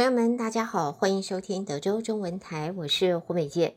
[0.00, 3.74] 朋友们，大家好，欢迎收听德州中文台，我是胡美健。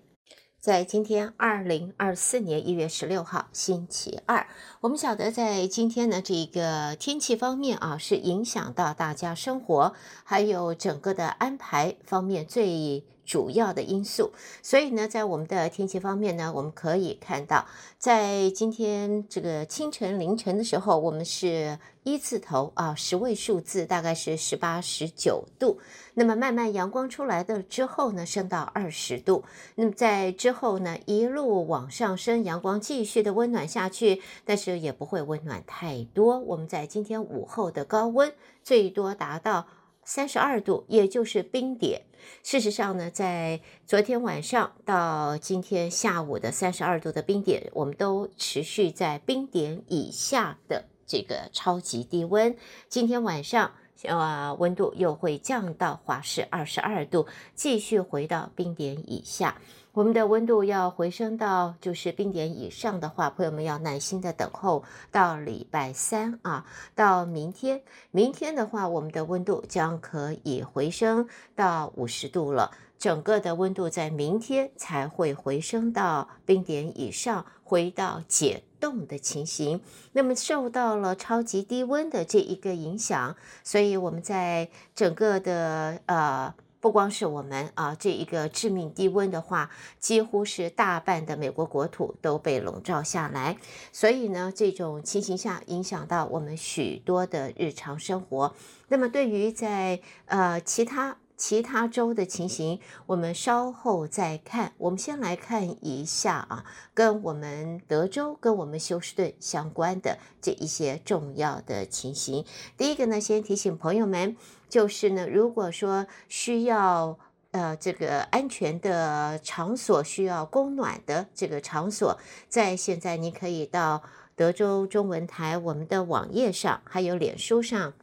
[0.58, 4.48] 在今天二零二四年一月十六号星期二，
[4.80, 14.32] 我们晓得在今天呢，这个天气方面啊，是影响到大家生活还有整个的安排方面最主要的因素，
[14.62, 17.66] 所以呢，在我们的天气方面呢，我们可以看到，
[17.98, 25.80] 在今天这个清晨凌晨的时候，我们是一字头啊，十位数字大概是十八、十九度。
[26.16, 29.44] 那么慢慢阳光出来的之后呢，升到二十度。
[29.76, 36.40] 那么在之后呢，一路往上升，阳光继续的温暖下去，但是也不会温暖太多。
[36.40, 39.66] 我们在今天午后的高温最多达到。
[40.06, 42.02] 三十二度，也就是冰点。
[42.44, 52.56] 事实上呢，在昨天晚上到今天下午的三十二度的冰点，我们都持续在冰点以下的这个超级低温。
[52.90, 59.56] 今天晚上，呃，温度又会降到华氏二十二度，继续回到冰点以下。
[59.94, 67.84] 我们的温度要回升到就是冰点以上的话，朋友们要耐心的等候到礼拜三啊，到明天。
[68.10, 72.72] 明天的话，我们的温度将可以回升到五十度了。
[72.98, 79.80] 整个的温度在明天才会回升到冰点以上，回到解冻的情形。
[80.12, 86.54] 那么受到了超级低温的这一个影响，所以我们在整个的呃。
[86.84, 93.56] 不光是我们啊，这一个致命低温的话，几乎是大半的美国国土都被笼罩下来。
[93.94, 98.54] 所以呢，这种情形下影响到我们许多的日常生活。
[98.90, 104.74] 那么，对于在呃其他其他州的情形，我们稍后再看。
[104.78, 112.46] 我们先来看一下啊，跟我们德州、跟我们休斯顿相关的这一些重要的情形。
[112.78, 114.36] 第一个呢，先提醒朋友们。
[114.70, 117.20] 就是呢，如果说需要
[117.52, 122.18] 呃这个安全的场所，需要供暖的这个场所，
[122.50, 124.02] 在现在你可以到
[124.36, 127.94] 德州中文台我们的网页上，还有脸书上，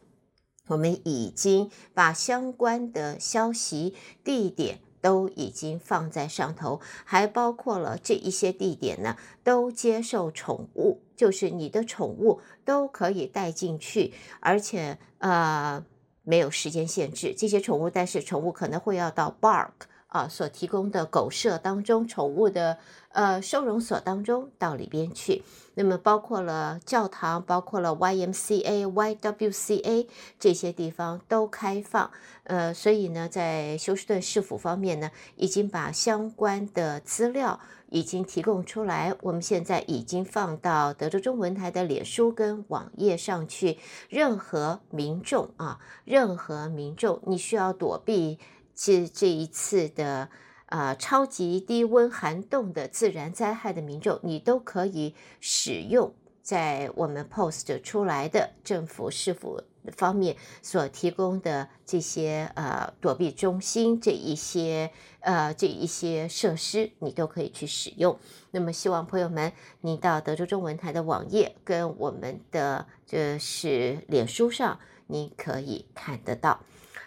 [0.70, 3.94] 我们已经把相关的消息
[4.24, 15.84] 地点都已经放在上头，还包括了这一些地点呢，都接受宠物，就是你的宠物都可以带进去，而且呃。
[16.22, 19.70] 没有时间限制，这些宠物，但是宠物可能会要到 Bark
[20.10, 22.78] 啊所提供的狗舍当中，宠物的
[23.12, 25.42] 呃收容所当中到里边去。
[25.74, 30.06] 那么包括了教堂，包括了 YMCA、YWCA
[30.38, 32.10] 这些地方都开放。
[32.44, 37.58] 呃，所以呢，在休斯顿市府方面呢，已经把相关的资料。
[37.92, 43.78] 已经提供出来，我们现在已经放到德州中文台的脸书跟网页上去。
[44.08, 48.38] 任何民众啊，任何民众，你需要躲避
[48.82, 50.30] 这这一次的
[50.64, 64.90] 啊超级低温寒冻的自然灾害的民众，你都可以使用在我们 post 出来的政府市府方面所提供的这些呃躲避中心这一些。
[65.22, 68.18] 呃，这一些设施你都可以去使用。
[68.52, 69.52] 那么，希望朋友们，
[69.82, 76.60] 你到德州中文台的网页跟我们的这是脸书上，你可以看得到。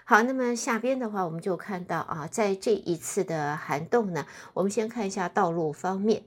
[0.05, 6.23] 好，那么下边的话，我们就看到啊，在这一次的寒冻呢，我们先看一下道路方面。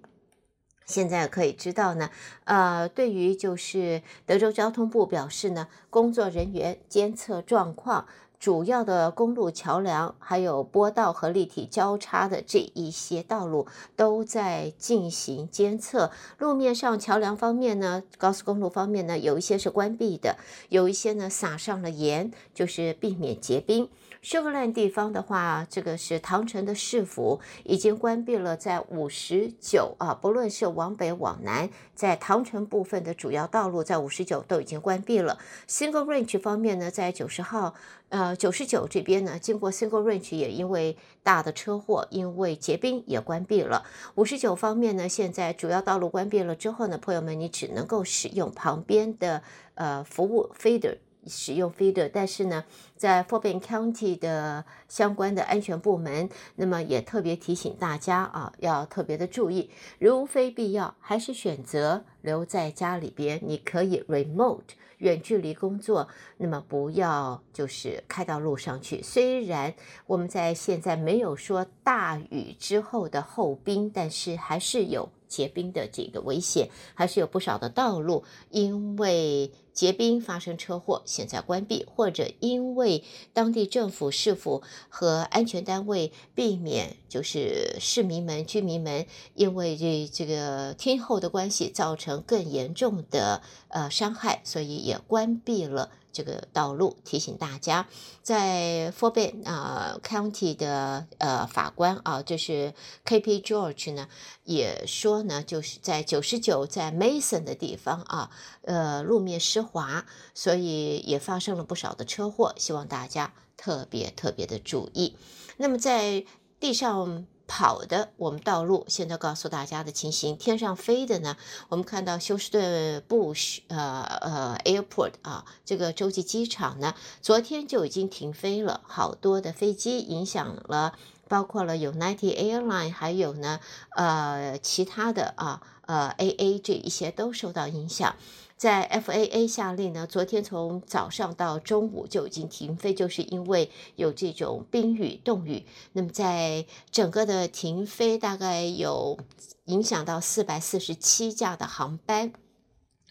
[0.86, 2.10] 现在可以知道呢，
[2.44, 8.06] 呃，对于就是德州交通部表示呢，工作人员监测状况。
[8.38, 13.66] 主要的公路桥梁，还有波道和立体交叉的这一些道路
[13.96, 16.10] 都在进行监测。
[16.38, 20.36] 路面上桥梁方面呢，高速公路方面呢，有一些是关闭的，
[20.68, 23.88] 有一些呢撒上了盐，就是避免结冰。
[24.22, 35.38] Sugar Land 地方的话，这个是唐城的市府已经关闭了，在五十九啊，不论是往北往南，在唐城部分的主要道路，在五十九都已经关闭了。
[35.68, 37.74] Single Range 方面呢，在九十号，
[38.08, 43.84] 呃，九十九这边呢，经过 Single Range 也因为大的车祸，因为结冰也关闭了。
[44.14, 49.42] 五十九方面呢，现在主要道路关闭了之后呢，朋友们，你只能够使用旁边的
[49.74, 50.98] 呃服务 Feeder。
[51.26, 52.64] 使用 feeder，但是呢，
[52.96, 63.40] 在 Fort Bend County 的相关的安全部门，那么也特别提醒大家啊，要特别的注意，如非必要，还是选择留在家里边。
[63.42, 64.62] 你可以 remote
[64.98, 66.08] 远距离工作，
[66.38, 69.02] 那么不要就是开到路上去。
[69.02, 69.74] 虽然
[70.06, 95.90] 我们在现在没有说大雨之后的后冰，但是还是有结冰的这个危险，还是有不少的道路因为结冰发生车祸，现在关闭，或者因为当地政府是否和安全单位避免，就是市民们、居民们因为这这个天后的关系造成更严重的呃伤害，所以也关闭了。
[96.12, 97.88] 这个道路提醒大家，
[98.22, 102.74] 在 Fort Bend 啊 County 的呃法官啊，就是
[103.04, 103.40] K.P.
[103.40, 104.08] George 呢，
[104.44, 108.30] 也说呢，就是在九十九在 Mason 的地方啊，
[108.62, 115.16] 呃路面湿滑，所以也发生了不少的车祸，希望大家特别特别的注意。
[115.56, 116.24] 那么在
[116.58, 117.26] 地上。
[117.46, 121.36] 跑的，我们道路现在告诉大家的情形，天上飞的呢，
[121.68, 138.16] 我们看到休斯顿布什呃呃 Airport 啊，这个洲际机场呢，昨天就已经停飞了，好多的飞机影响了，包括了 United Airline，还有呢呃其他的啊呃 AA 这一些都受到影响。
[138.56, 145.66] 在 FAA 下令呢，昨天从早上到中午就已经停飞，就是因为有这种冰雨、冻雨。
[145.92, 149.18] 那么在整个的停飞，大概有
[149.66, 152.32] 影响到四百四十七架的航班，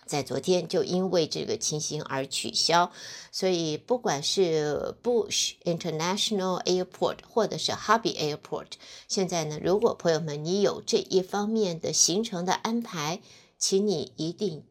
[0.06, 2.92] 在昨天就因为这个情形而取消。
[3.32, 8.72] 所以不管是 Bush International Airport 或者是 Hobby Airport，
[9.08, 13.22] 现在呢，如果朋友们你有这一方面的行程的安排，
[13.58, 14.64] 请你一定。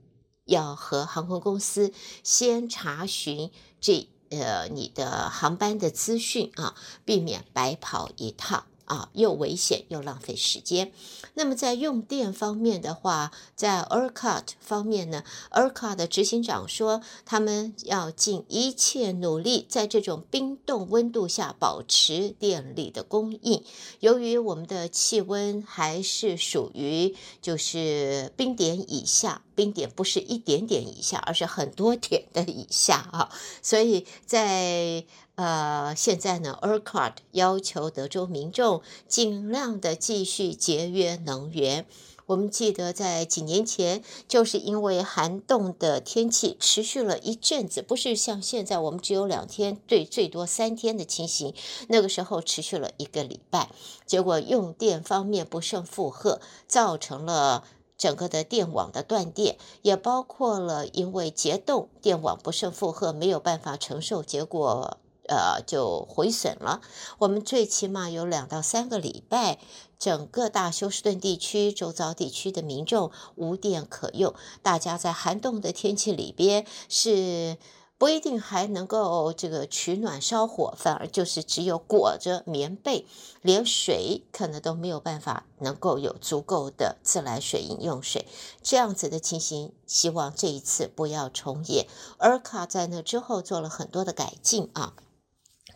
[0.47, 1.91] 要和航空公司
[2.23, 6.75] 先查询这呃你的航班的资讯啊，
[7.07, 8.67] 避免白跑一趟。
[8.87, 10.93] 啊，又危险又浪费时间。
[11.35, 23.65] 那么在用电方面的话，在 ERCOT 方面呢，ERCOT 的执行长说，他们要尽一切努力，在这种冰冻温度下保持电力的供应。
[24.01, 33.31] 由于我们的气温还是属于就是冰点以下，冰点不是一点点以下，而是很多 点的以下啊，
[33.63, 35.05] 所以在。
[35.37, 41.87] 呃，现在呢，ERCOT 要求德州民众尽量的继续节约能源。
[42.27, 51.53] 我们记得在几年前，就是因为寒冻的天气持续了一阵子，不是像现在我们只有两天，对，最多三天的情形。
[51.89, 53.71] 那个时候持续了一个礼拜，
[54.07, 57.65] 结果用电方面不胜负荷，造成了
[57.97, 64.99] 整个的电网的断电，也包括了因为结冻，电网不胜负荷，没有办法承受，结果。
[65.27, 66.83] 呃，就毁损了。
[67.17, 69.59] 我们最起码有两到三个礼拜，
[69.99, 74.35] 整个大休斯顿地区周遭地区的民众无电可用。
[74.63, 77.57] 大家在寒冻的天气里边是
[77.97, 83.07] 不一定还能够这个取暖烧火，反而就是只有裹着棉被，
[83.41, 88.27] 连水可能都没有办法能够有足够的自来水饮用水。
[88.63, 91.87] 这样子的情形，希望这一次不要重演。
[92.19, 94.95] ERCOT 在那之后做了很多的改进啊。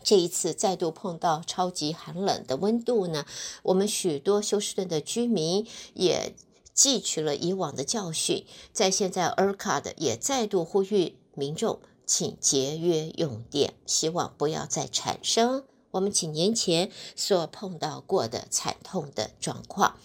[0.03, 3.25] 这一次再度碰到超级寒冷的温度呢，
[3.63, 6.35] 我们许多休斯顿的居民也
[6.75, 11.79] 汲取了以往的教训，在现在 ERCOT 也再度呼吁民众
[12.09, 19.95] 请节约用电，希望不要再产生我们几年前所碰到过的惨痛的状况。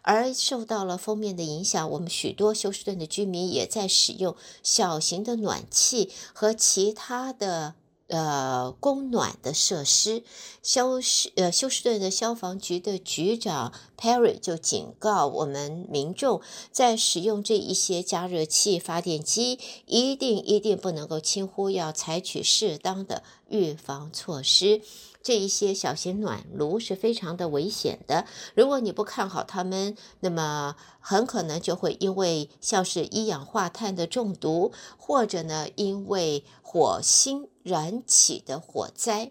[0.00, 7.74] 而受到了封面的影响，我们许多休斯顿的居民也在使用小型的暖气和其他的。
[8.10, 10.24] 呃，供暖的设施，
[10.64, 16.40] 休斯呃休斯顿的消防局的局长 Perry 就警告我们民众，
[16.72, 24.82] 在使用这一些加热器、发电机，一定一定不能够轻忽，要采取适当的预防措施。
[25.22, 28.24] 这一些小型暖炉是非常的危险的，
[28.54, 39.30] 如果你不看好它们，那么很可能就会因为像是一氧化碳的中毒，或者呢，因为火星燃起的火灾。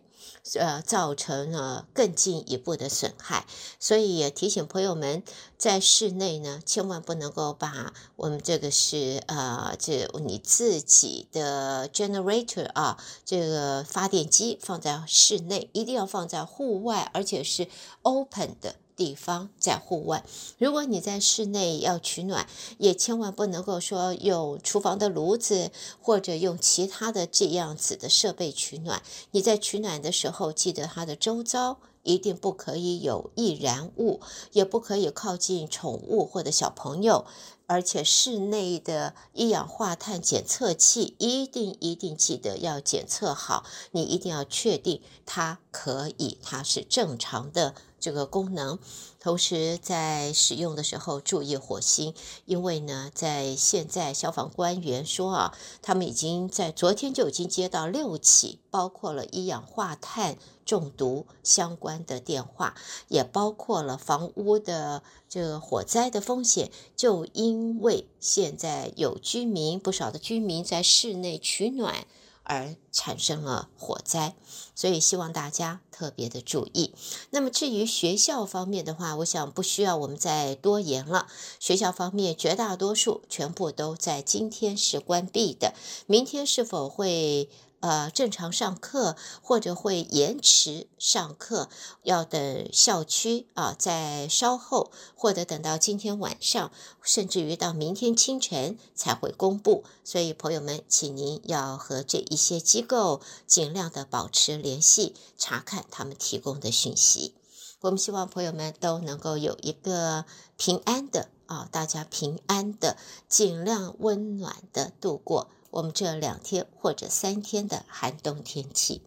[0.55, 3.45] 呃，造成了更进一步的损害，
[3.79, 5.23] 所以也提醒朋友们，
[5.57, 17.67] 在室内呢，千万不能够把我们这个是呃，这你自己的 generator 啊，这个发电机放在室内，一定要放在户外，而且是
[18.01, 18.75] open 的。
[18.99, 20.25] 地方在户外，
[20.57, 22.45] 如果你在室内要取暖，
[22.79, 29.01] 也千万不能够说用厨房的炉子或者用其他的这样子的设备取暖。
[29.31, 34.19] 你在取暖的时候，记得它的周遭一定不可以有易燃物，
[34.51, 37.25] 也不可以靠近宠物或者小朋友。
[37.71, 48.79] 而且室内的一氧化碳检测器一定一定记得要检测好，你一定要确定它可以，它是正常的这个功能。
[49.19, 52.13] 同时在使用的时候注意火星，
[52.45, 62.75] 因为呢，在现在消防官员说啊，他们已经在昨天就已经接到六起，包括了一氧化碳中毒相关的电话，
[63.09, 72.07] 也包括了房屋的这个火灾的风险，就因为现在有居民，不少的居民在室内取暖
[72.49, 74.33] 而产生了火灾，
[74.73, 76.95] 所以希望大家特别的注意。
[77.29, 81.27] 那么至于学校方面的话，我想不需要我们再多言了。
[81.59, 85.75] 学校方面绝大多数全部都在今天是关闭的，
[86.07, 87.47] 明天是否会？
[87.81, 91.69] 呃，正常上课或者会延迟上课，
[92.03, 96.71] 要等校区啊，在稍后或者等到今天晚上，
[97.01, 99.85] 甚至于到明天清晨才会公布。
[100.03, 107.33] 所以，朋友们，请您要和这一些机构尽量的保持联系，查看他们提供的讯息。
[107.81, 110.25] 我们希望朋友们都能够有一个
[110.57, 112.97] 平安的啊，大家平安的，
[113.29, 115.49] 尽量温暖的度过。
[115.71, 119.03] 我们这两天或者三天的寒冬天气，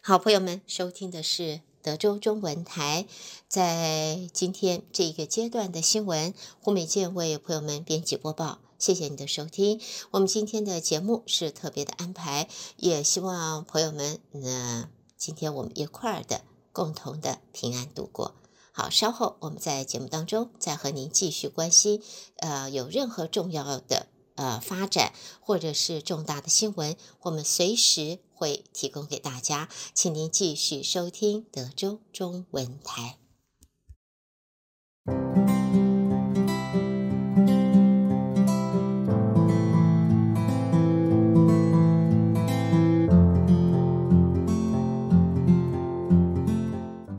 [0.00, 3.06] 好，朋友们收听的是德州中文台，
[3.48, 9.80] 在今天这一个阶段的新闻，胡美健为朋友们编辑播报，谢谢你的收听。
[10.12, 18.36] 我们今天的节目是特别的安排，也希望朋友们呢，今天我们一块儿的共同的平安度过。
[18.70, 22.00] 好，稍后我们在节目当中再和您继续关心，
[22.36, 24.06] 呃，有任何重要的。
[24.34, 33.21] 呃，发展或者是重大的新闻，我们随时会提供给大家，请您继续收听德州中文台。